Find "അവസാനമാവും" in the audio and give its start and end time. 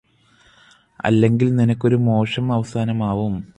2.53-3.35